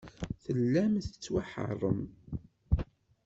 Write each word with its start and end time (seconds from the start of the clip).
Tellam 0.43 0.93
tettwaḥeṛṛem. 1.05 2.01